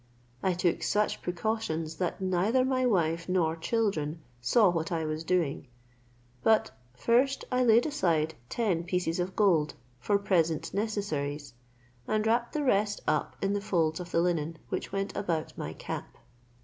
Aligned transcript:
I 0.41 0.53
took 0.53 0.81
such 0.81 1.21
precautions 1.21 1.97
that 1.97 2.19
neither 2.19 2.65
my 2.65 2.87
wife 2.87 3.29
nor 3.29 3.55
children 3.55 4.19
saw 4.41 4.67
what 4.67 4.91
I 4.91 5.05
was 5.05 5.23
doing. 5.23 5.67
But 6.41 6.71
first 6.95 7.45
I 7.51 7.63
laid 7.63 7.85
aside 7.85 8.33
ten 8.49 8.83
pieces 8.83 9.19
of 9.19 9.35
gold 9.35 9.75
for 9.99 10.17
present 10.17 10.73
necessaries, 10.73 11.53
and 12.07 12.25
wrapped 12.25 12.53
the 12.53 12.63
rest 12.63 13.01
up 13.07 13.35
in 13.43 13.53
the 13.53 13.61
folds 13.61 13.99
of 13.99 14.09
the 14.09 14.21
linen 14.21 14.57
which 14.69 14.91
went 14.91 15.15
about 15.15 15.55
my 15.55 15.71
cap. 15.71 16.17